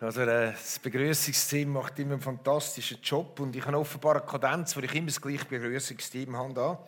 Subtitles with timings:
[0.00, 4.80] Also das Begrüßungsteam macht immer einen fantastischen Job und ich habe offenbar eine Kadenz, wo
[4.80, 6.78] ich immer das gleiche Begrüßungsteam habe.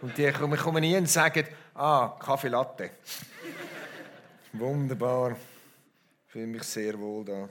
[0.00, 2.90] Und die kommen, kommen nie und sagen, ah, Kaffee Latte.
[4.52, 5.32] Wunderbar.
[5.32, 7.48] Ich fühle mich sehr wohl da.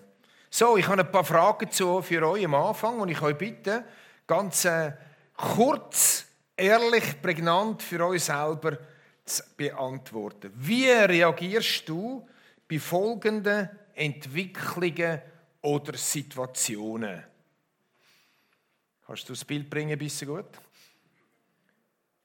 [0.50, 3.84] So, ich habe ein paar Fragen zu, für euch am Anfang und ich euch bitte,
[4.26, 4.94] ganz äh,
[5.36, 8.78] kurz, ehrlich, prägnant für euch selber
[9.26, 10.54] zu beantworten.
[10.56, 12.26] Wie reagierst du
[12.70, 13.70] bei folgenden
[14.00, 15.22] Entwicklungen
[15.62, 17.24] oder Situationen.
[19.06, 20.46] Kannst du das Bild bringen, bisschen gut?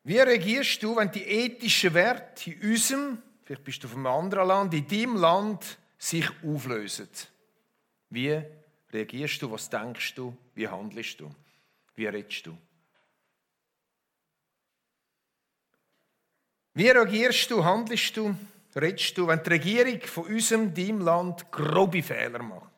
[0.05, 4.49] Wie reagierst du, wenn die ethischen Werte in unserem, vielleicht bist du von einem anderen
[4.49, 7.09] Land, in deinem Land sich auflösen?
[8.11, 8.41] Wie
[8.93, 11.35] reagierst du, was denkst du, wie handelst du,
[11.97, 12.57] wie redest du?
[16.75, 18.37] Wie reagierst du, handelst du,
[18.77, 22.71] redest du, wenn die Regierung von unserem, deinem Land grobe Fehler macht?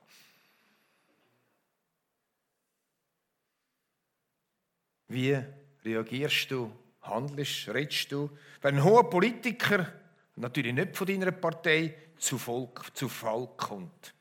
[5.09, 5.41] Wie
[5.85, 8.31] reagierst du, handelst, redest du,
[8.61, 9.93] wenn ein hoher Politiker,
[10.35, 14.15] natürlich nicht von deiner Partei, zu, Volk, zu Fall kommt?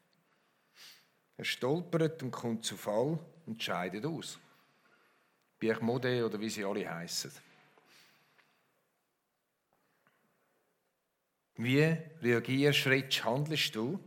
[1.38, 4.40] Er stolpert und kommt zu Fall und scheidet aus.
[5.59, 7.31] Pierre Mode oder wie sie alle heißen.
[11.58, 14.00] Wie reagierst, redest, handelst du,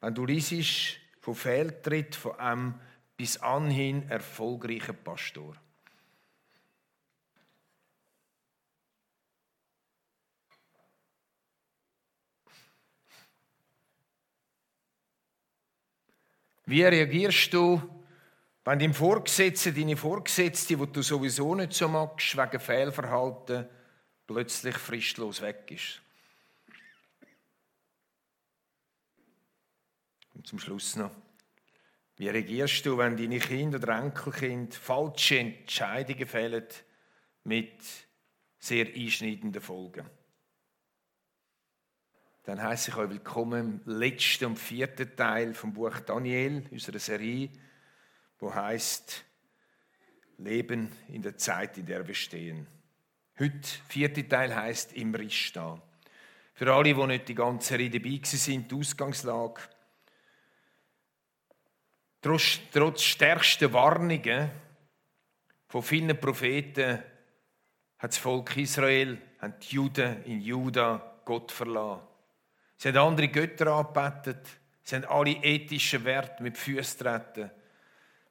[0.00, 2.80] wenn du liest von Fehltritt von einem
[3.16, 5.56] bis anhin erfolgreichen Pastor?
[16.64, 17.82] Wie reagierst du,
[18.64, 23.68] wenn dein Vorgesetzte, deine Vorgesetzte, die du sowieso nicht so magst, wegen Fehlverhalten,
[24.28, 26.01] plötzlich fristlos weg ist?
[30.42, 31.12] Und zum Schluss noch.
[32.16, 36.66] Wie reagierst du, wenn deine Kinder oder Enkelkind falsche Entscheidungen fällen
[37.44, 37.80] mit
[38.58, 40.10] sehr einschneidenden Folgen?
[42.42, 47.48] Dann heiße ich euch willkommen im letzten und vierten Teil vom Buch Daniel, unserer Serie,
[48.40, 49.24] wo heißt
[50.38, 52.66] Leben in der Zeit, in der wir stehen.
[53.38, 55.80] Heute, vierte Teil heißt im Rista.
[56.54, 59.60] Für alle, die nicht die ganze Rede dabei sind, die Ausgangslage.
[62.22, 64.48] Trotz, trotz stärkster Warnungen
[65.66, 67.02] von vielen Propheten
[67.98, 72.02] hat das Volk Israel, haben die Juden in Juda Gott verlassen.
[72.76, 74.46] Sie haben andere Götter angebetet.
[74.84, 77.50] Sie haben alle ethischen Werte mit Füßen treten.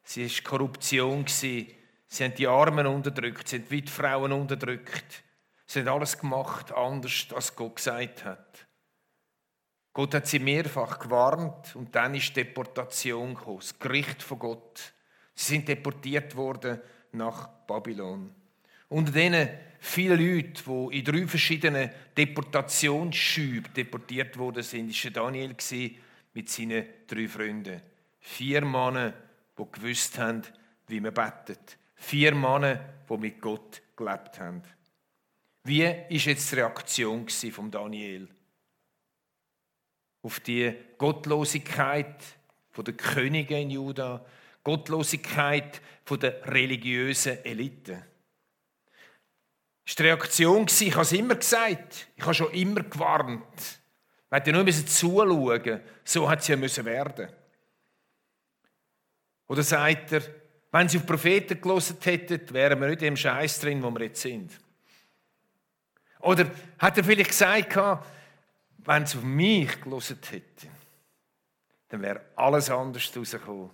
[0.04, 1.26] Sie war Korruption.
[1.28, 1.76] Sie
[2.20, 3.50] haben die Armen unterdrückt.
[3.50, 5.24] Sie haben die Frauen unterdrückt.
[5.66, 8.68] Sie haben alles gemacht, anders als Gott gesagt hat.
[9.94, 14.94] Gott hat sie mehrfach gewarnt und dann ist Deportation gekommen, das Gericht von Gott.
[15.36, 16.80] Sie sind deportiert worden
[17.12, 18.34] nach Babylon.
[18.88, 19.50] Unter denen
[19.80, 25.56] viele Leute, die in drei verschiedenen Deportationsschüben deportiert worden sind, war Daniel
[26.34, 27.82] mit seinen drei Freunden.
[28.20, 29.14] Vier Männer,
[29.58, 30.44] die gewusst haben,
[30.88, 31.78] wie man betet.
[31.96, 34.62] Vier Männer, die mit Gott gelebt haben.
[35.64, 38.28] Wie war jetzt die Reaktion von Daniel?
[40.22, 42.24] Auf die Gottlosigkeit
[42.78, 44.26] der Könige in Juda,
[44.64, 48.04] Gottlosigkeit der religiösen Elite.
[49.86, 53.80] Das war die Reaktion, ich habe es immer gesagt, ich habe schon immer gewarnt.
[54.30, 57.30] Man hätte nur zuschauen so hat es ja müssen werden.
[59.48, 60.22] Oder sagt er,
[60.72, 64.22] wenn sie auf Propheten gelesen hätten, wären wir nicht im Scheiß drin, wo wir jetzt
[64.22, 64.58] sind.
[66.20, 67.78] Oder hat er vielleicht gesagt,
[68.86, 70.70] wenn sie auf mich gelesen hätten,
[71.90, 73.70] dann wäre alles anders rausgekommen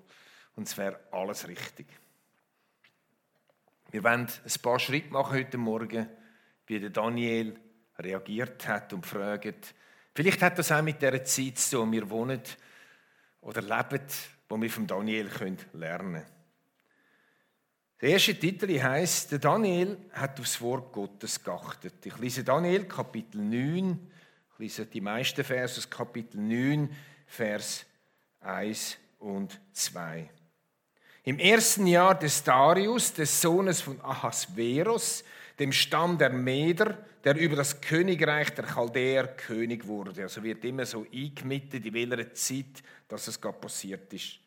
[0.55, 1.87] und es wäre alles richtig.
[3.91, 6.09] Wir wollen ein paar Schritte machen heute Morgen,
[6.65, 7.57] wie der Daniel
[7.97, 9.73] reagiert hat und fragt.
[10.13, 12.41] Vielleicht hat das auch mit der Zeit zu tun, wir wohnen
[13.41, 14.05] oder leben,
[14.49, 15.29] wo wir von Daniel
[15.73, 16.25] lernen können.
[18.01, 22.05] Der erste Titel heißt: Daniel hat aufs Wort Gottes geachtet.
[22.05, 24.11] Ich lese Daniel Kapitel 9,
[24.57, 26.89] ich lese die meisten Verse Kapitel 9,
[27.27, 27.85] Vers
[28.41, 30.27] 1 und 2.
[31.25, 35.23] Im ersten Jahr des Darius, des Sohnes von Ahasveros,
[35.59, 40.23] dem Stamm der Meder, der über das Königreich der Chaldäer König wurde.
[40.23, 44.39] Also wird immer so eingemittet, in welcher Zeit, dass es gerade passiert ist.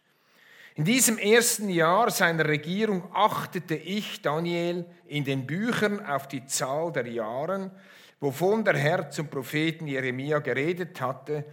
[0.74, 6.90] In diesem ersten Jahr seiner Regierung achtete ich, Daniel, in den Büchern auf die Zahl
[6.90, 7.70] der Jahren,
[8.20, 11.44] wovon der Herr zum Propheten Jeremia geredet hatte,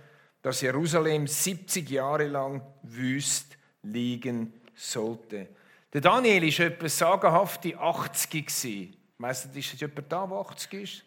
[0.42, 5.48] dass Jerusalem 70 Jahre lang wüst liegen sollte.
[5.94, 8.96] Der Daniel war etwa sagenhafte 80 gewesen.
[9.18, 11.04] Weißt du, ist jemand da, der 80 ist?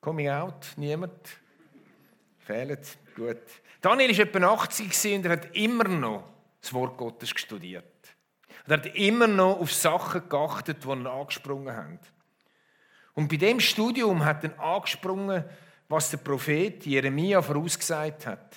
[0.00, 0.72] Coming out?
[0.76, 1.12] Niemand?
[2.38, 2.98] Fehlt?
[3.14, 3.38] Gut.
[3.80, 6.24] Daniel war etwa 80 und er hat immer noch
[6.60, 7.84] das Wort Gottes studiert.
[8.66, 11.98] Und er hat immer noch auf Sachen geachtet, die ihn angesprungen haben.
[13.14, 15.44] Und bei dem Studium hat er angesprungen,
[15.88, 18.56] was der Prophet Jeremia vorausgesagt hat.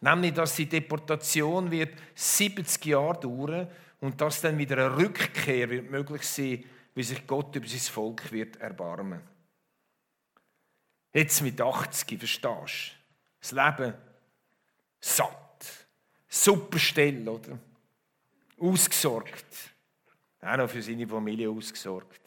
[0.00, 3.68] Nämlich, dass die Deportation wird 70 Jahre dauern
[4.00, 6.64] und dass dann wieder eine Rückkehr wird möglich sein,
[6.94, 9.20] wie sich Gott über sein Volk wird erbarmen.
[11.12, 12.94] Jetzt mit 80, verstehst du?
[13.40, 13.94] Das Leben
[15.00, 15.86] satt,
[16.28, 17.58] super still, oder?
[18.58, 19.46] Ausgesorgt.
[20.40, 22.20] Auch noch für seine Familie ausgesorgt.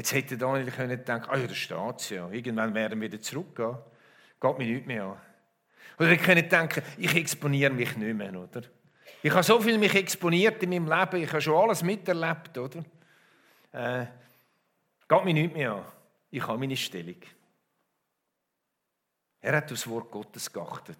[0.00, 2.30] Jetzt hätte Daniel können denken, ah ja, da steht ja.
[2.30, 3.76] Irgendwann werden wir wieder zurückgehen.
[4.40, 5.20] Geht mir nichts mehr an.
[5.98, 8.62] Oder ich könnte denken, ich exponiere mich nicht mehr, oder?
[9.22, 12.82] Ich habe so viel mich exponiert in meinem Leben, ich habe schon alles miterlebt, oder?
[13.72, 14.06] Äh,
[15.06, 15.84] geht mir nichts mehr an.
[16.30, 17.20] Ich habe meine Stellung.
[19.42, 20.96] Er hat das Wort Gottes geachtet.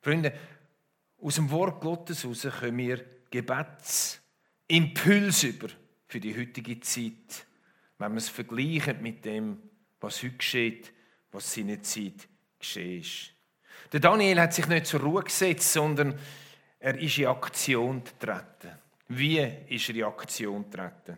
[0.00, 0.32] Freunde,
[1.22, 5.68] aus dem Wort Gottes heraus können wir Gebetsimpuls über
[6.08, 7.46] für die heutige Zeit,
[7.98, 9.58] wenn wir es vergleichen mit dem,
[10.00, 10.92] was heute geschieht,
[11.32, 12.28] was seine Zeit
[12.58, 13.32] geschehen ist.
[13.92, 16.18] Der Daniel hat sich nicht zur Ruhe gesetzt, sondern
[16.78, 18.78] er ist in Aktion getreten.
[19.08, 21.16] Wie ist er in Aktion getreten?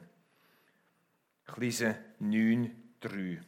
[1.49, 3.39] Ich lese 9,3.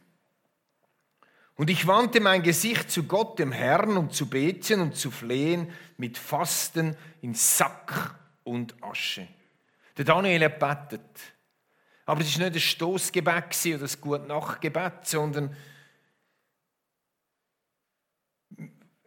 [1.56, 5.70] Und ich wandte mein Gesicht zu Gott, dem Herrn, um zu beten und zu flehen
[5.98, 9.28] mit Fasten in Sack und Asche.
[9.98, 11.34] Der Daniel betet.
[12.10, 15.56] Aber es war nicht ein Stoßgebet oder ein Gute-Nacht-Gebet, sondern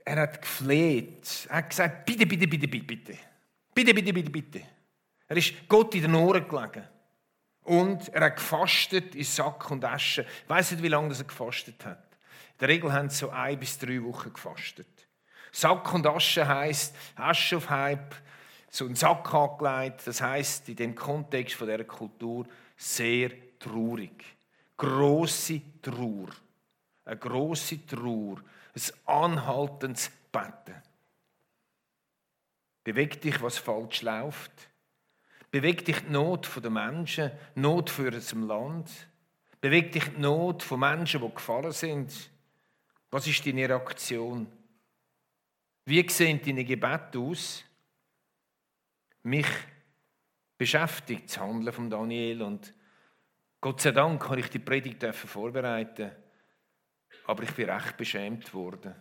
[0.05, 1.47] er hat gefleht.
[1.49, 3.17] Er hat gesagt, bitte, bitte, bitte, bitte, bitte.
[3.73, 4.61] Bitte, bitte, bitte, bitte.
[5.27, 6.87] Er ist Gott in den Ohren gelegen.
[7.63, 10.21] Und er hat gefastet in Sack und Asche.
[10.21, 12.07] Ich weiss nicht, wie lange er gefastet hat.
[12.53, 15.09] In der Regel haben sie so ein bis drei Wochen gefastet.
[15.51, 18.15] Sack und Asche heisst Asche auf Hype,
[18.73, 20.01] so ein Sack angelegt.
[20.05, 24.25] Das heisst in dem Kontext von dieser Kultur sehr traurig.
[24.75, 26.29] Grosse Trauer.
[27.05, 28.37] Eine grosse Trauer.
[28.73, 30.81] Ein anhaltendes Betten.
[32.83, 34.51] Bewegt dich, was falsch läuft.
[35.51, 38.89] Bewegt dich die Not der Menschen, Not für unser Land.
[39.61, 42.11] Bewegt dich die Not von Menschen, die gefallen sind.
[43.11, 44.47] Was ist deine Reaktion?
[45.85, 47.63] Wie sehen deine Gebete aus?
[49.23, 49.47] Mich
[50.57, 52.73] beschäftigt das Handeln von Daniel und
[53.61, 56.11] Gott sei Dank kann ich die Predigt vorbereiten.
[57.25, 58.93] Aber ich bin recht beschämt worden,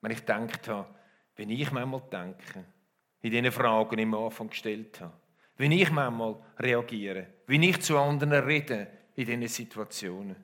[0.00, 0.94] wenn ich gedacht habe,
[1.36, 2.64] wenn ich manchmal denke,
[3.20, 5.12] in diesen Fragen, am Anfang gestellt habe,
[5.58, 10.42] wenn ich manchmal reagiere, wie ich zu anderen rede in diesen Situationen.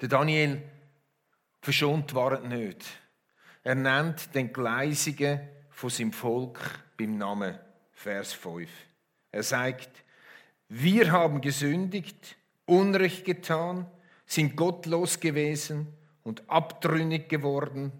[0.00, 0.62] Der Daniel
[1.60, 2.84] verschont war nicht.
[3.64, 5.40] Er nennt den Gleisigen
[5.80, 6.60] von seinem Volk
[6.98, 7.58] beim Namen,
[7.92, 8.68] Vers 5.
[9.32, 10.04] Er sagt,
[10.68, 12.36] wir haben gesündigt,
[12.66, 13.86] Unrecht getan,
[14.26, 15.86] sind gottlos gewesen
[16.22, 17.92] und abtrünnig geworden.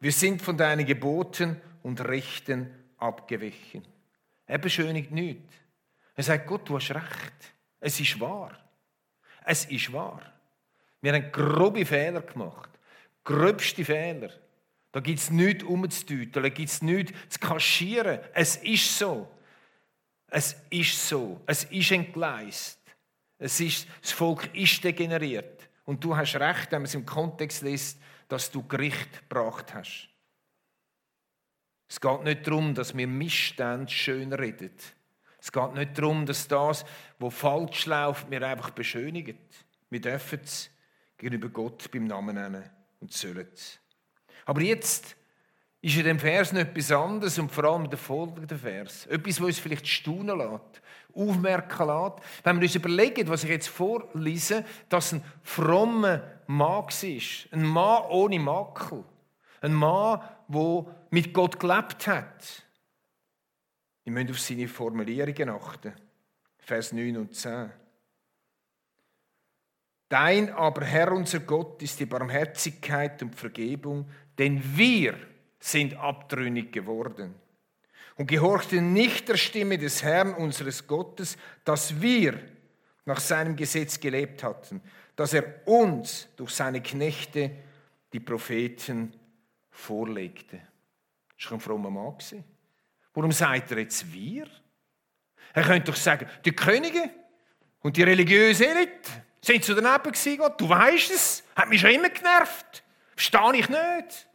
[0.00, 3.86] Wir sind von deinen Geboten und Rechten abgewichen.
[4.46, 5.54] Er beschönigt nichts.
[6.16, 7.54] Er sagt, Gott, du hast recht.
[7.78, 8.58] Es ist wahr.
[9.44, 10.20] Es ist wahr.
[11.00, 12.70] Wir haben grobe Fehler gemacht.
[13.22, 14.32] Gröbste Fehler.
[14.92, 18.20] Da gibt es nichts umzudeuten, da gibt es nichts zu kaschieren.
[18.34, 19.28] Es ist so.
[20.28, 21.40] Es ist so.
[21.46, 22.80] Es ist entgleist.
[23.38, 25.68] Es ist, das Volk ist degeneriert.
[25.84, 30.08] Und du hast recht, wenn man es im Kontext liest, dass du Gericht gebracht hast.
[31.88, 34.70] Es geht nicht darum, dass wir Missstände schön reden.
[35.40, 36.84] Es geht nicht darum, dass das,
[37.18, 39.38] was falsch läuft, wir einfach beschönigen.
[39.88, 40.70] Wir dürfen es
[41.16, 42.70] gegenüber Gott beim Namen nennen
[43.00, 43.80] und sollen es.
[44.44, 45.16] Aber jetzt
[45.82, 49.06] ist in dem Vers noch etwas anderes und vor allem der folgende Vers.
[49.06, 50.82] Etwas, was uns vielleicht staunen lässt,
[51.14, 52.44] aufmerken lässt.
[52.44, 57.48] Wenn wir uns überlegen, was ich jetzt vorlese, dass ein frommer Mann ist.
[57.50, 59.04] Ein Mann ohne Makel.
[59.62, 62.64] Ein Mann, der mit Gott gelebt hat.
[64.04, 65.92] Ich möchte auf seine Formulierungen achten.
[66.58, 67.70] Vers 9 und 10.
[70.08, 75.18] Dein aber Herr unser Gott ist die Barmherzigkeit und Vergebung, denn wir
[75.58, 77.34] sind abtrünnig geworden
[78.16, 82.40] und gehorchten nicht der Stimme des Herrn unseres Gottes, dass wir
[83.04, 84.80] nach seinem Gesetz gelebt hatten,
[85.14, 87.50] dass er uns durch seine Knechte
[88.14, 89.12] die Propheten
[89.70, 90.58] vorlegte.
[91.38, 92.16] Das war ein frommer Mann.
[93.12, 94.46] Warum sagt er jetzt wir?
[95.52, 97.10] Er könnte doch sagen, die Könige
[97.80, 99.10] und die religiöse Elite
[99.42, 100.58] sind zu daneben gewesen, Gott.
[100.58, 102.82] Du weißt es, hat mich schon immer genervt.
[103.14, 104.29] Verstehe ich nicht.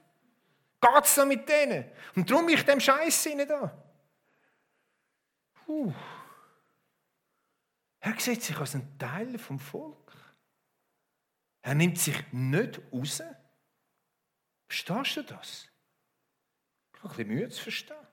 [0.94, 1.86] Geht's da mit denen?
[2.16, 3.76] Und darum bin ich dem Scheiß nicht da.
[5.66, 5.92] Puh.
[8.00, 10.14] Er sieht sich als ein Teil vom Volk.
[11.64, 13.24] Er nimmt sich nicht raus.
[14.68, 15.68] Verstehst du das?
[16.94, 18.08] Ich habe ein bisschen Mühe zu verstehen.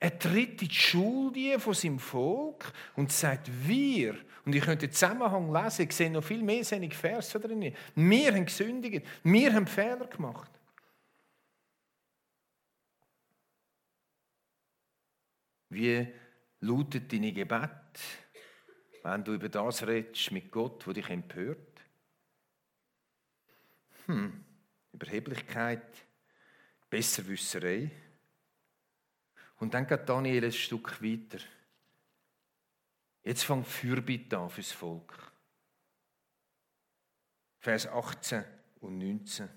[0.00, 4.92] Er tritt in die Schuld von seinem Volk und sagt, wir, und ich könnte den
[4.92, 7.74] Zusammenhang lesen, ich sehe noch viel mehr seine Verse drin.
[7.94, 10.57] Wir haben gesündigt, wir haben Fehler gemacht.
[15.70, 16.06] Wie
[16.60, 18.00] lautet deine Gebet,
[19.02, 21.80] wenn du über das redest mit Gott, wo dich empört?
[24.06, 24.44] Hm,
[24.92, 26.06] Überheblichkeit,
[26.88, 27.90] Besserwisserei.
[29.58, 31.38] Und dann geht Daniel ein Stück weiter.
[33.22, 35.32] Jetzt fängt Fürbitte an fürs Volk.
[37.58, 38.44] Vers 18
[38.80, 39.48] und 19.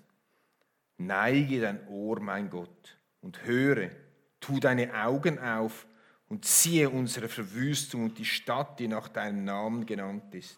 [0.98, 3.92] Neige dein Ohr, mein Gott, und höre,
[4.40, 5.88] tu deine Augen auf
[6.32, 10.58] und ziehe unsere Verwüstung und die Stadt, die nach deinem Namen genannt ist.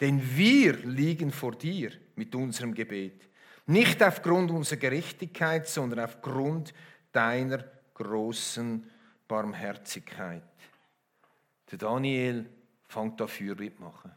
[0.00, 3.28] Denn wir liegen vor dir mit unserem Gebet,
[3.66, 6.72] nicht aufgrund unserer Gerechtigkeit, sondern aufgrund
[7.12, 8.90] deiner großen
[9.28, 10.42] Barmherzigkeit.
[11.70, 12.48] Der Daniel
[12.88, 14.10] fängt da Fürbitte machen.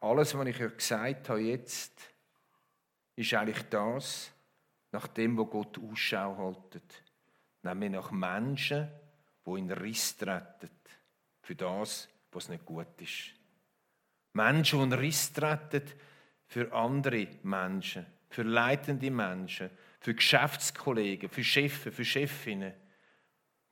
[0.00, 1.98] Alles, was ich euch gesagt habe jetzt,
[3.14, 4.30] ist eigentlich das,
[4.92, 7.02] nach dem, wo Gott Ausschau haltet.
[7.62, 8.90] Nämlich nach Menschen,
[9.46, 10.70] die in Riss treten
[11.42, 13.32] für das, was nicht gut ist.
[14.32, 15.82] Menschen, die in Riss treten
[16.46, 22.74] für andere Menschen, für leitende Menschen, für Geschäftskollegen, für Chefs, für Chefinnen,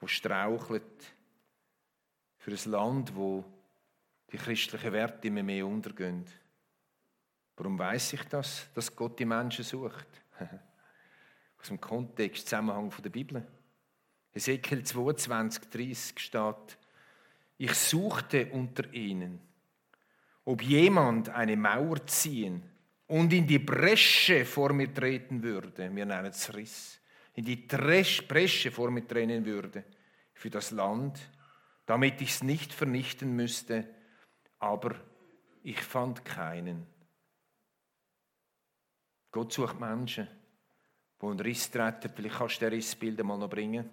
[0.00, 0.82] die straucheln,
[2.38, 3.44] für ein Land, wo
[4.30, 6.24] die christlichen Werte immer mehr untergehen.
[7.56, 10.06] Warum weiß ich das, dass Gott die Menschen sucht?
[11.60, 13.46] Aus dem Kontext, Zusammenhang der Bibel.
[14.34, 16.78] Ezekiel 22, 30 steht,
[17.56, 19.40] ich suchte unter ihnen,
[20.44, 22.62] ob jemand eine Mauer ziehen
[23.06, 27.00] und in die Bresche vor mir treten würde, wir nennen es Riss,
[27.34, 29.84] in die Bresche vor mir treten würde
[30.34, 31.20] für das Land,
[31.86, 33.88] damit ich es nicht vernichten müsste,
[34.58, 34.96] aber
[35.62, 36.86] ich fand keinen.
[39.30, 40.28] Gott sucht Menschen,
[41.20, 42.10] die einen Riss treten.
[42.14, 43.90] Vielleicht kannst du den Rissbild mal noch bringen.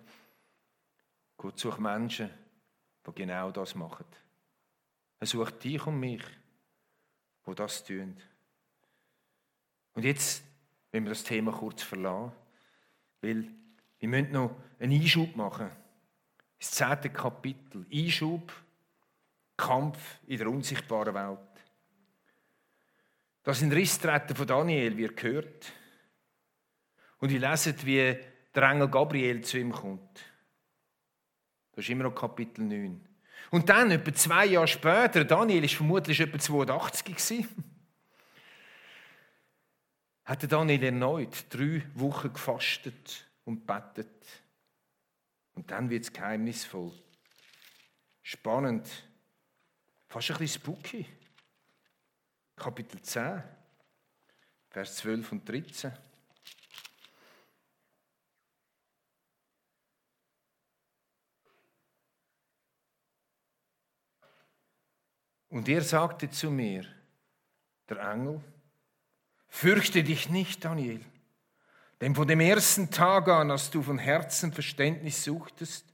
[1.42, 2.30] Gott sucht Menschen,
[3.04, 4.06] die genau das machen.
[5.20, 6.22] Er sucht dich und mich,
[7.48, 8.16] die das tun.
[9.94, 10.44] Und jetzt,
[10.92, 12.32] wenn wir das Thema kurz verlassen,
[13.22, 13.48] weil
[13.98, 15.72] wir müssen noch einen Einschub machen.
[16.60, 17.88] Das zehnte Kapitel.
[17.92, 18.54] Einschub,
[19.58, 21.40] Kampf in der unsichtbaren Welt.
[23.42, 25.74] Das sind Risstreten von Daniel, wie er gehört.
[27.18, 28.16] Und wir lesen, wie
[28.54, 30.31] der Engel Gabriel zu ihm kommt.
[31.72, 33.08] Das ist immer noch Kapitel 9.
[33.50, 37.46] Und dann, etwa zwei Jahre später, Daniel war vermutlich etwa 82
[40.24, 44.26] hatte Daniel erneut drei Wochen gefastet und betet.
[45.54, 46.94] Und dann wird es geheimnisvoll.
[48.22, 48.88] Spannend.
[50.08, 51.06] Fast ein bisschen spooky.
[52.56, 53.44] Kapitel 10,
[54.70, 55.92] Vers 12 und 13.
[65.52, 66.86] Und er sagte zu mir,
[67.88, 68.42] der Engel,
[69.54, 71.02] Fürchte dich nicht, Daniel,
[72.00, 75.86] denn von dem ersten Tag an, als du von Herzen Verständnis suchtest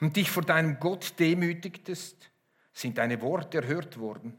[0.00, 2.30] und dich vor deinem Gott demütigtest,
[2.72, 4.38] sind deine Worte erhört worden.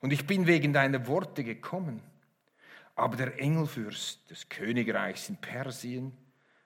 [0.00, 2.02] Und ich bin wegen deiner Worte gekommen.
[2.96, 6.12] Aber der Engelfürst des Königreichs in Persien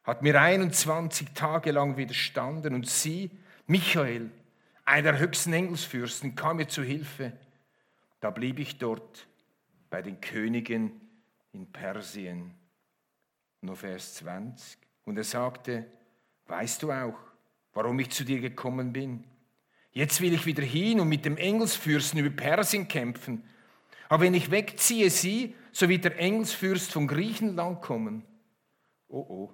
[0.04, 3.30] hat mir 21 Tage lang widerstanden und sie,
[3.66, 4.30] Michael,
[4.84, 7.32] einer der höchsten Engelsfürsten, kam mir zu Hilfe.
[8.20, 9.26] Da blieb ich dort
[9.90, 11.00] bei den Königen
[11.52, 12.54] in Persien.
[13.60, 14.78] Nur Vers 20.
[15.04, 15.86] Und er sagte,
[16.46, 17.18] weißt du auch,
[17.72, 19.24] warum ich zu dir gekommen bin?
[19.92, 23.44] Jetzt will ich wieder hin und mit dem Engelsfürsten über Persien kämpfen.
[24.08, 28.24] Aber wenn ich wegziehe sie, so wird der Engelsfürst von Griechenland kommen.
[29.08, 29.52] Oh oh.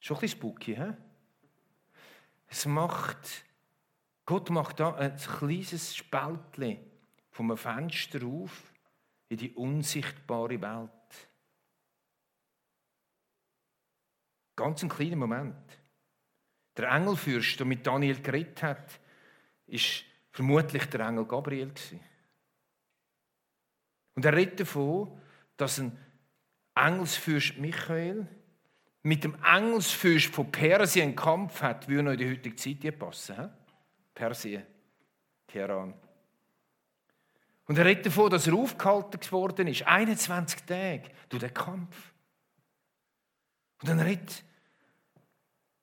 [0.00, 0.92] Schon ein bisschen spooky, hä?
[2.48, 3.44] Es macht,
[4.26, 6.78] Gott macht da ein kleines Spaltchen
[7.30, 8.72] vom Fenster auf,
[9.28, 10.90] in die unsichtbare Welt.
[14.56, 15.78] Ganz ein kleiner Moment.
[16.76, 19.00] Der Engelfürst, der mit Daniel geredet hat,
[19.66, 21.72] ist vermutlich der Engel Gabriel.
[24.14, 25.20] Und er redet davon,
[25.56, 25.96] dass ein
[26.74, 28.26] Engelsfürst Michael
[29.02, 33.50] mit dem Engelsfürst von Persien einen Kampf hat, würde noch in die heutige Zeit passen.
[34.16, 34.64] Persien,
[35.46, 35.94] Teheran.
[37.66, 42.14] Und er redet davon, dass er aufgehalten geworden ist, 21 Tage durch den Kampf.
[43.80, 44.42] Und dann redet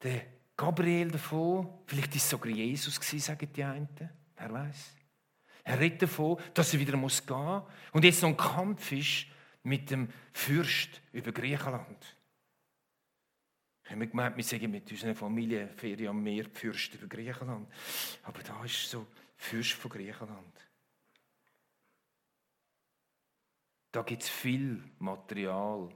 [0.02, 0.26] der
[0.58, 3.88] Gabriel davon, vielleicht ist es sogar Jesus sagen die einen,
[4.36, 4.96] wer weiß.
[5.66, 7.62] Er redet davon, dass er wieder muss gehen
[7.92, 9.28] und jetzt noch ein Kampf ist
[9.62, 12.18] mit dem Fürst über Griechenland.
[13.86, 17.68] Ich habe gemeint, wir sagen mit unserer Familie Ferien am Meer Fürst über Griechenland.
[18.24, 20.68] Aber da ist so Fürst von Griechenland.
[23.92, 25.90] Da gibt es viel Material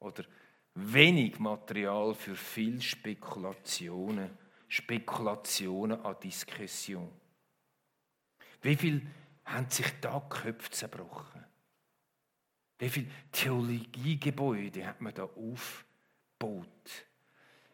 [0.00, 0.24] oder
[0.74, 7.12] wenig Material für viel Spekulationen, Spekulationen an Diskussion.
[8.62, 9.06] Wie viel
[9.44, 11.44] haben sich da Köpfe zerbrochen?
[12.78, 15.93] Wie viele Theologiegebäude hat man da aufgebaut?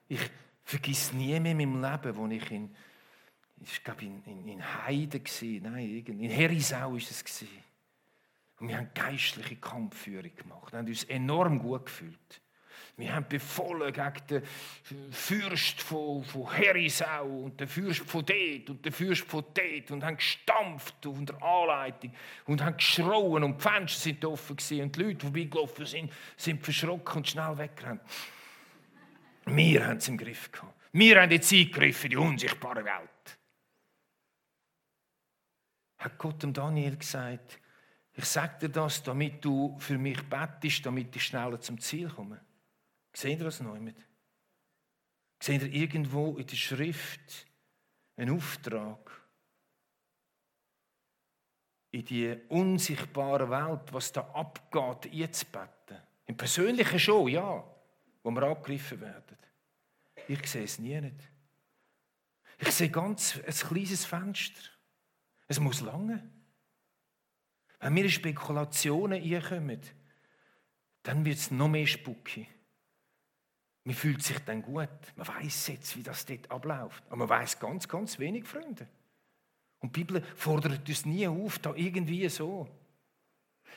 [0.08, 0.20] Ich
[0.64, 2.74] vergiss nie mehr in meinem Leben, wo ich in,
[3.62, 7.44] ich glaube in, in, in Heide war, nein, in Herisau war es.
[8.58, 12.40] Und wir haben geistliche Kampfführung gemacht, wir haben uns enorm gut gefühlt.
[12.96, 18.84] Wir haben befohlen gegen den Fürst von, von Herisau und den Fürst von dort und
[18.84, 22.12] den Fürst von dort und haben gestampft unter Anleitung
[22.44, 26.12] und haben geschrauen und die Fenster sind offen gewesen und die Leute, die vorbeigelaufen sind,
[26.36, 28.02] sind verschrocken und schnell weggerannt.
[29.56, 30.74] Wir haben es im Griff gehabt.
[30.92, 33.38] Wir haben jetzt eingegriffen, die unsichtbare Welt.
[35.98, 37.60] Hat Gott dem Daniel gesagt,
[38.14, 42.40] ich sage dir das, damit du für mich bettest, damit ich schneller zum Ziel komme.
[43.12, 43.96] Seht ihr das noch mit?
[45.42, 47.46] Seht ihr irgendwo in der Schrift
[48.16, 49.10] einen Auftrag?
[51.92, 56.00] In die unsichtbare Welt, was da abgeht, jetzt beten.
[56.26, 57.64] Im Persönlichen schon, ja,
[58.22, 59.38] wo wir angegriffen werden.
[60.28, 61.16] Ich sehe es nie nicht.
[62.58, 64.60] Ich sehe ganz ein kleines Fenster.
[65.48, 66.28] Es muss lange.
[67.80, 69.80] Wenn wir in Spekulationen reinkommen,
[71.02, 72.46] dann wird es noch mehr spooky.
[73.84, 74.88] Man fühlt sich dann gut.
[75.16, 77.02] Man weiß jetzt, wie das dort abläuft.
[77.06, 78.86] Aber man weiß ganz, ganz wenig, Freunde.
[79.80, 82.68] Und die Bibel fordert uns nie auf, da irgendwie so.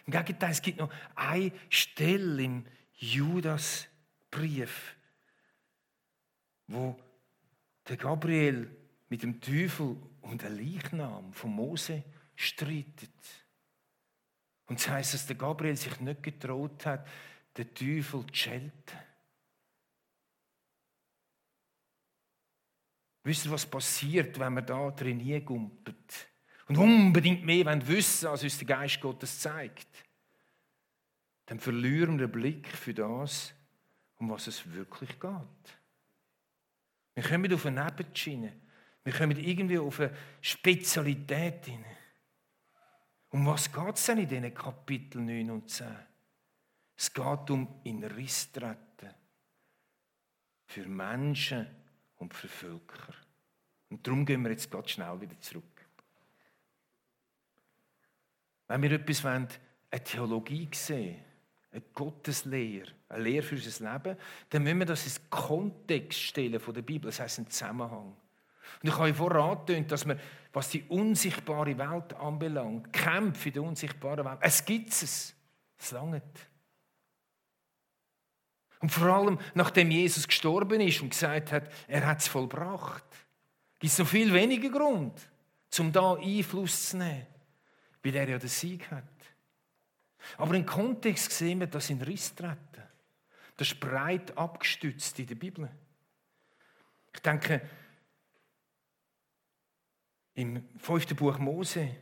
[0.06, 2.66] Im Gegenteil, es gibt noch eine Stelle im
[4.34, 4.96] Judasbrief,
[6.68, 6.98] wo
[7.88, 8.76] der Gabriel
[9.10, 12.04] mit dem Teufel um den Leichnam von Mose
[12.36, 13.12] streitet.
[14.66, 17.08] Und das heißt, dass der Gabriel sich nicht getraut hat,
[17.58, 18.98] den Teufel zu schelten.
[23.26, 26.30] Wisst ihr, was passiert, wenn man da drin gumpelt?
[26.68, 29.88] Und unbedingt mehr wenn wissen, als uns der Geist Gottes zeigt.
[31.46, 33.54] Dann verlieren wir den Blick für das,
[34.24, 35.78] um was es wirklich geht.
[37.14, 38.54] Wir kommen auf eine Nebenschiene.
[39.04, 41.98] Wir kommen irgendwie auf eine Spezialität hinein.
[43.32, 45.88] Um was geht es denn in diesen Kapiteln 9 und 10?
[46.96, 49.14] Es geht um in Riss treten.
[50.68, 51.68] Für Menschen
[52.16, 53.14] und für Völker.
[53.90, 55.86] Und darum gehen wir jetzt ganz schnell wieder zurück.
[58.70, 59.50] Wenn wir etwas wollen,
[59.92, 61.33] eine Theologie sehen,
[61.74, 64.18] eine Gotteslehre, eine Lehre für unser Leben,
[64.50, 68.16] dann müssen wir das ins Kontext stellen von der Bibel, das heißt einen Zusammenhang.
[68.82, 70.20] Und ich habe euch vorher dass wir,
[70.52, 75.36] was die unsichtbare Welt anbelangt, Kämpfe in der unsichtbaren Welt, es gibt es.
[75.78, 76.24] Es langt.
[78.80, 83.06] Und vor allem, nachdem Jesus gestorben ist und gesagt hat, er hat es vollbracht,
[83.80, 85.14] gibt es noch viel weniger Grund,
[85.80, 87.26] um da Einfluss zu nehmen,
[88.04, 89.06] weil er ja den Sieg hat.
[90.38, 92.58] Aber im Kontext sehen wir, dass in Riss treten.
[93.58, 95.70] Das ist breit abgestützt in der Bibel.
[97.14, 97.62] Ich denke,
[100.36, 101.96] im fünften Buch Mose,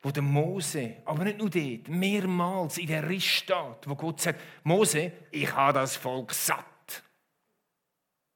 [0.00, 4.40] wo der Mose, aber nicht nur dort, mehrmals in der Riss steht, wo Gott sagt,
[4.62, 7.02] Mose, ich habe das Volk satt.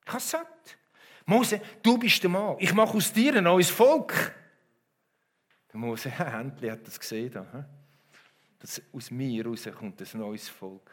[0.04, 0.78] Ich habe es satt.
[1.26, 4.34] Mose, du bist der Mann, ich mache aus dir ein neues Volk.
[5.72, 7.46] Der Mose, endlich hat das gesehen.
[8.60, 10.90] Dass aus mir rauskommt ein neues Volk.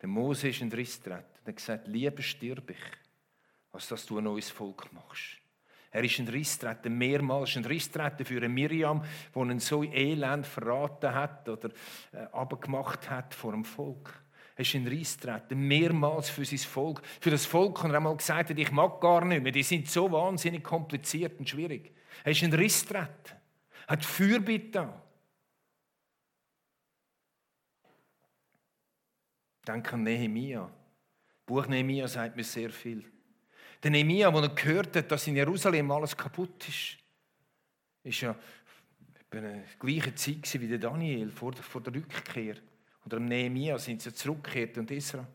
[0.00, 2.82] Der Mose ist in den Riss getreten und hat gesagt, lieber stirb ich,
[3.72, 5.36] als dass du ein neues Volk machst.
[5.92, 9.02] Er ist ein Risstreten, mehrmals ein Risstreten für eine Miriam,
[9.34, 11.70] die ihn so elend verraten hat oder
[12.12, 14.22] äh, abgemacht hat vor dem Volk.
[14.54, 17.02] Er ist ein Risstreten, mehrmals für sein Volk.
[17.20, 20.10] Für das Volk hat er einmal gesagt, ich mag gar nicht mehr, die sind so
[20.12, 21.92] wahnsinnig kompliziert und schwierig.
[22.22, 23.39] Er ist ein Risstreten,
[23.90, 25.02] hat Fürbitte an.
[29.66, 30.70] Denke an Nehemia.
[31.44, 33.04] Buch Nehemia sagt mir sehr viel.
[33.82, 36.98] Der Nehemia, wo er gehört hat, dass in Jerusalem alles kaputt ist,
[38.04, 38.36] ist ja
[39.32, 42.56] in der gleichen Zeit wie der Daniel vor der, der Rückkehr.
[43.04, 45.26] Oder Nehemia sind sie zurückgekehrt und Israel.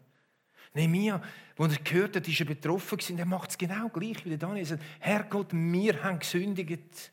[0.74, 1.22] Nehemia,
[1.58, 3.20] wo er gehört hat, ist er betroffen gewesen.
[3.20, 4.64] Er macht es genau gleich wie der Daniel.
[4.64, 7.12] Er sagt, Herr Gott, wir haben gesündigt.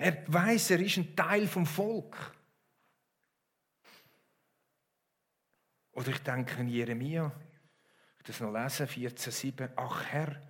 [0.00, 2.16] Er weiß, er ist ein Teil vom Volk.
[5.92, 7.30] Oder ich denke an Jeremia,
[8.16, 9.68] ich das noch lesen, 14,7.
[9.76, 10.40] Ach Herr,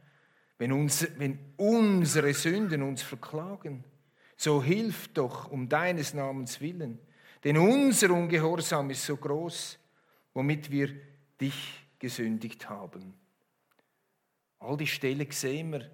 [0.56, 3.82] wenn, uns, wenn unsere Sünden uns verklagen,
[4.36, 7.00] so hilf doch um deines Namens willen.
[7.42, 9.80] Denn unser Ungehorsam ist so groß,
[10.32, 10.94] womit wir
[11.40, 13.14] dich gesündigt haben.
[14.60, 15.90] All die Stellen sehen wir,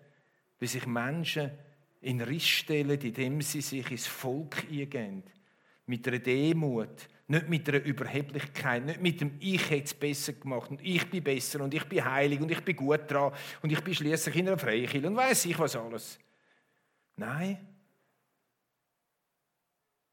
[0.58, 1.52] wie sich Menschen
[2.06, 5.24] in Riss stellen, indem sie sich ins Volk eingehen.
[5.86, 10.70] Mit einer Demut, nicht mit einer Überheblichkeit, nicht mit dem Ich hätte es besser gemacht
[10.70, 13.80] und ich bin besser und ich bin heilig und ich bin gut dran und ich
[13.82, 16.18] bin schließlich in einer Freikirche und weiß ich was alles.
[17.16, 17.58] Nein,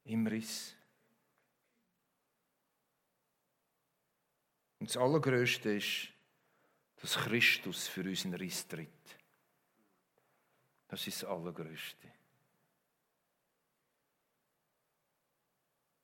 [0.06, 0.76] im Riss.
[4.80, 6.10] Und das Allergrößte ist,
[7.02, 9.13] dass Christus für uns in Riss tritt.
[10.94, 12.08] Das ist das Allergrößte.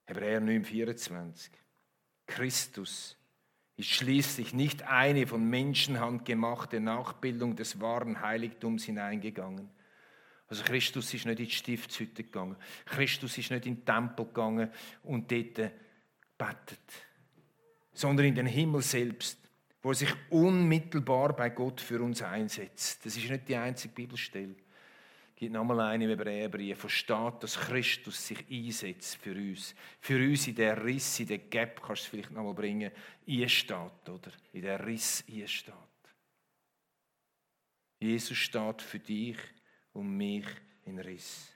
[0.08, 1.52] Hebräer 9, 24.
[2.26, 3.16] Christus
[3.78, 9.70] ist schließlich nicht eine von Menschenhand gemachte Nachbildung des wahren Heiligtums hineingegangen.
[10.48, 12.56] Also Christus ist nicht in die Stiftshütte gegangen.
[12.86, 14.72] Christus ist nicht in den Tempel gegangen
[15.04, 15.72] und dort
[16.36, 16.80] betet,
[17.94, 19.38] sondern in den Himmel selbst,
[19.84, 23.06] wo er sich unmittelbar bei Gott für uns einsetzt.
[23.06, 24.56] Das ist nicht die einzige Bibelstelle
[25.40, 29.74] gibt nochmal eine im Hebräerbrief, versteht, dass Christus sich einsetzt für uns.
[30.02, 32.92] Für uns in der Riss, in der Gap, kannst du es vielleicht nochmal bringen,
[33.26, 34.32] einsteht, oder?
[34.52, 35.74] In der Riss einsteht.
[38.02, 39.38] Jesus steht für dich
[39.94, 40.46] und mich
[40.86, 41.54] in Riss.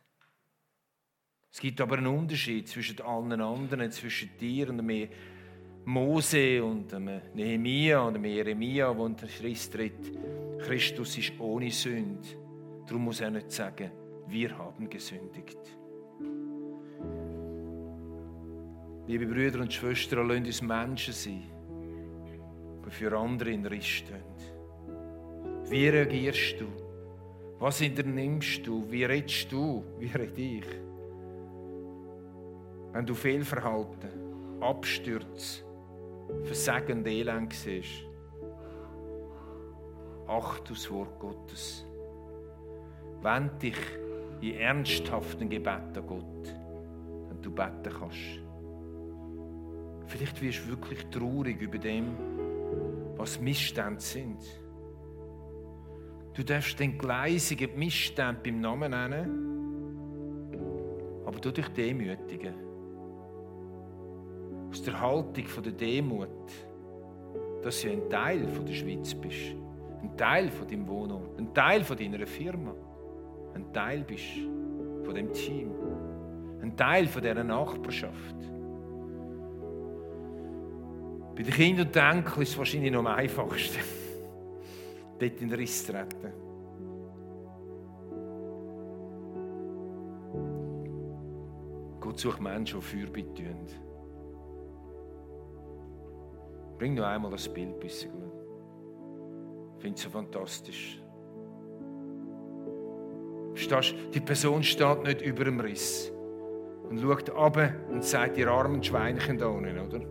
[1.52, 5.10] Es gibt aber einen Unterschied zwischen allen anderen, zwischen dir und mir.
[5.86, 6.94] Mose und
[7.36, 10.18] Nehemia und Jeremia, wo der Riss tritt.
[10.60, 12.43] Christus ist ohne Sünde.
[12.86, 13.92] Darum muss er nicht sagen,
[14.28, 15.60] wir haben gesündigt.
[19.08, 21.44] Liebe Brüder und Schwestern, lasst uns Menschen sein,
[22.86, 24.24] die für andere in Riss stehen.
[25.70, 26.68] Wie reagierst du?
[27.60, 28.90] Was unternimmst du?
[28.90, 29.84] Wie redest du?
[29.98, 30.66] Wie rede ich?
[32.92, 35.64] Wenn du Fehlverhalten, Abstürze,
[36.44, 38.06] Versagen und Elend siehst,
[40.28, 41.86] acht das Wort Gottes.
[43.24, 43.78] Wend dich
[44.42, 46.54] in ernsthaften Gebeten an Gott,
[47.30, 48.42] wenn du beten kannst.
[50.08, 52.18] Vielleicht wirst du wirklich traurig über dem,
[53.16, 54.44] was Missstände sind.
[56.34, 60.52] Du darfst den gleisigen Missstand beim Namen nennen,
[61.26, 62.56] aber du dich demütigen.
[64.70, 66.28] Aus der Haltung der Demut,
[67.62, 69.56] dass du ein Teil der Schweiz bist,
[70.02, 72.76] ein Teil von deinem Wohnort, ein Teil von deiner Firma
[73.56, 74.24] ein Teil bist
[75.04, 75.72] von dem Team,
[76.62, 78.36] ein Teil von dieser Nachbarschaft.
[81.36, 83.80] Bei den Kindern und Enkeln ist es wahrscheinlich noch am einfachsten,
[85.20, 86.32] dort in den Riss zu treten.
[92.00, 93.66] Gott sucht Menschen, die Fürbitte tun.
[96.78, 98.34] Bring noch einmal das Bild bisschen gut.
[99.78, 101.03] Ich finde es so fantastisch.
[103.54, 106.12] Verstehst Die Person steht nicht über dem Riss.
[106.90, 107.58] Und schaut ab
[107.92, 110.02] und sagt, ihr armen Schweinchen da unten, oder?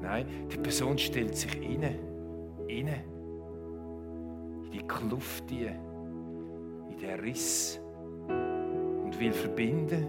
[0.00, 1.98] Nein, die Person stellt sich inne,
[2.68, 3.04] inne,
[4.64, 7.80] in die Kluft, in den Riss.
[8.28, 10.06] Und will verbinden,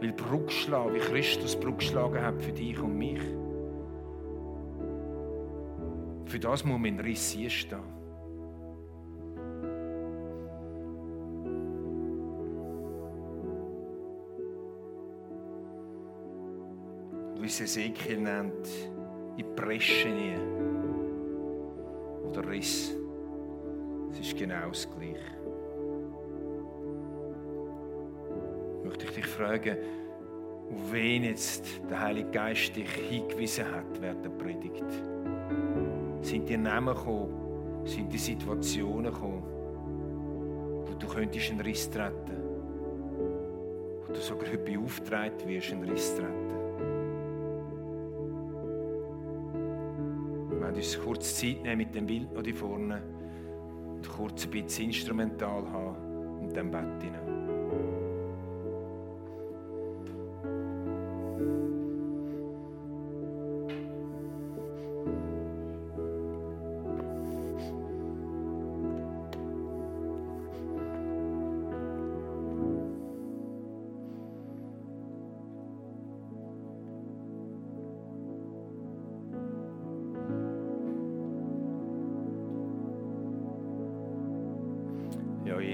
[0.00, 3.20] will Brücke schlagen, wie Christus Brücke geschlagen hat für dich und mich.
[6.26, 7.95] Für das muss man in Riss stehen.
[17.40, 18.68] wie es Ezekiel nennt,
[19.36, 20.16] in Preschen.
[22.24, 22.94] Oder Riss.
[24.10, 25.20] Es ist genau das Gleiche.
[28.84, 29.76] Möchte ich dich fragen,
[30.70, 34.84] auf wen jetzt der Heilige Geist dich hingewiesen hat während der Predigt?
[36.22, 37.84] Sind dir Namen gekommen?
[37.84, 39.42] Sind die Situationen gekommen,
[40.86, 42.14] wo du könntest einen Riss treten?
[42.26, 44.08] könntest?
[44.08, 46.65] Wo du sogar heute beauftragt wirst, einen Riss treten?
[50.76, 53.02] Uns kurz Zeit nehmen mit dem Bild noch hier vorne
[53.94, 57.45] und kurz ein bisschen instrumental haben und dann Bett hinein.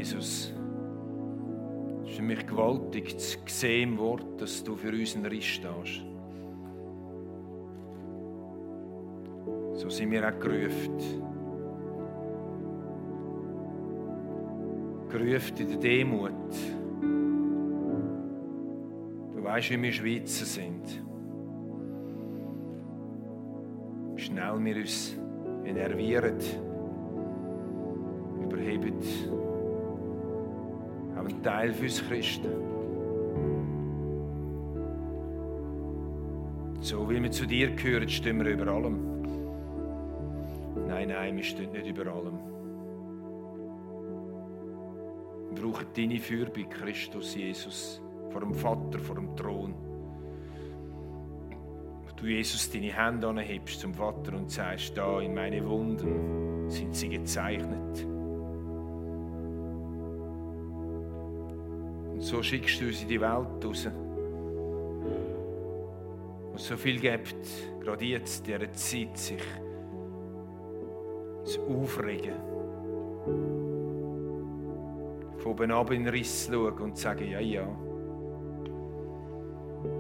[0.03, 0.53] Jesus.
[2.03, 5.45] Es ist für mich gewaltig zu sehen im Wort, dass du für uns ein Riss
[5.45, 6.05] stehst.
[9.75, 10.99] So sind wir auch gerufen.
[15.09, 16.53] Gerufen in der Demut.
[19.37, 21.01] Du weißt, wie wir Schweizer sind.
[24.17, 25.17] Wie schnell wir uns
[25.65, 26.41] enervieren,
[31.43, 32.51] Teil für uns Christen.
[36.81, 38.99] So wie wir zu dir gehören, stehen wir über allem.
[40.89, 42.39] Nein, nein, wir stehen nicht über allem.
[45.51, 49.75] Wir brauchen deine Fürbitte, Christus Jesus, vor dem Vater, vor dem Thron.
[52.23, 57.09] Du, Jesus, deine Hände anhebst zum Vater und sagst, da in meine Wunden sind sie
[57.09, 58.07] gezeichnet.
[62.23, 63.89] So schickst du uns in die Welt raus.
[66.55, 67.37] Es so viel gibt,
[67.81, 69.43] gerade jetzt, in dieser Zeit, sich
[71.45, 72.35] zu aufregen.
[75.39, 77.67] Von oben ab in den Riss schauen und sagen, ja, ja.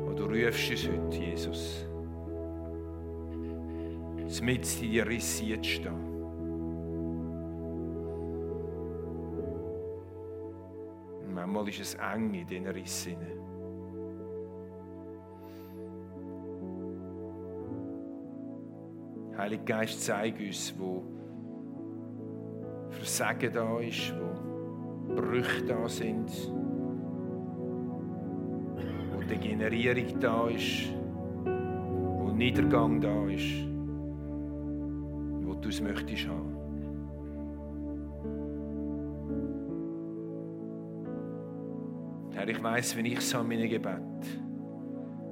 [0.06, 1.86] Und du rufst uns heute, Jesus.
[4.40, 6.11] Mit in die Risse zu stehen.
[11.72, 13.16] Ist es eng in diesen Rissen.
[19.38, 21.02] Heiliger Geist, zeig uns, wo
[22.90, 26.30] Versagen da ist, wo Brüche da sind,
[29.14, 30.92] wo Degenerierung da ist,
[32.18, 33.66] wo Niedergang da ist,
[35.46, 36.61] wo du es möchtest haben.
[42.62, 43.98] Ich weiß, wenn ich so meine Gebet,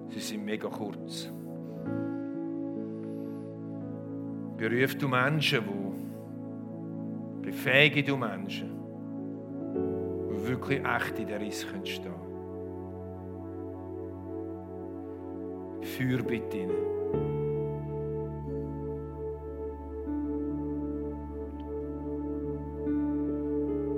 [0.08, 1.30] sie sind mega kurz.
[4.56, 5.64] Beruf du Menschen,
[7.36, 8.72] die befähige du Menschen,
[10.28, 12.16] die wirklich echt in der Riss stehen können.
[15.82, 16.74] Führ bitte ihnen.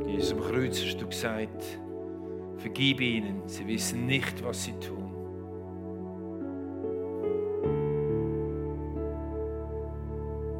[0.06, 1.81] Jesus am Kreuz hast du gesagt,
[2.62, 5.10] Vergib ihnen, sie wissen nicht, was sie tun.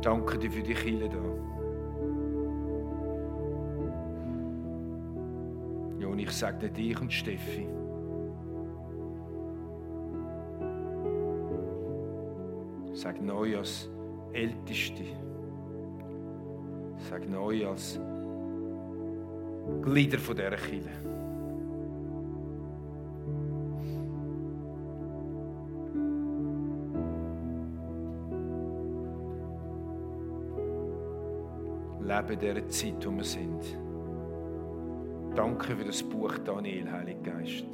[0.02, 1.16] Danke dir für die Kille da.
[6.00, 7.68] Ja, und ich sage dich und Steffi.
[12.94, 13.88] Sag neu als
[14.32, 15.04] Älteste.
[17.08, 18.00] Sag neu als
[19.82, 21.21] Glieder von dieser Kirche.
[32.16, 33.78] Leben in dieser Zeit, wo wir sind.
[35.34, 37.64] Danke für das Buch Daniel, Heiliger Geist.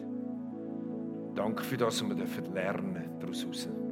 [1.34, 3.44] Danke für das, was wir lernen daraus.
[3.44, 3.87] Amen.